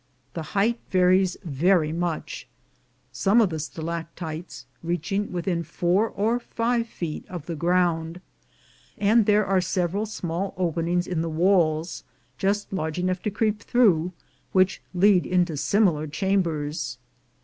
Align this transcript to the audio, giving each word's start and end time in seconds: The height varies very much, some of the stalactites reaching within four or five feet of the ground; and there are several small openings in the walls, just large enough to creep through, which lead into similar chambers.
The 0.33 0.41
height 0.57 0.79
varies 0.89 1.37
very 1.43 1.91
much, 1.91 2.47
some 3.11 3.39
of 3.39 3.51
the 3.51 3.59
stalactites 3.59 4.65
reaching 4.81 5.31
within 5.31 5.61
four 5.61 6.09
or 6.09 6.39
five 6.39 6.87
feet 6.87 7.23
of 7.29 7.45
the 7.45 7.53
ground; 7.55 8.19
and 8.97 9.27
there 9.27 9.45
are 9.45 9.61
several 9.61 10.07
small 10.07 10.55
openings 10.57 11.05
in 11.05 11.21
the 11.21 11.29
walls, 11.29 12.03
just 12.39 12.73
large 12.73 12.97
enough 12.97 13.21
to 13.21 13.29
creep 13.29 13.61
through, 13.61 14.11
which 14.53 14.81
lead 14.95 15.27
into 15.27 15.55
similar 15.55 16.07
chambers. 16.07 16.97